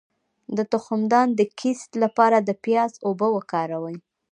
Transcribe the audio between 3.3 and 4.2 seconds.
وکاروئ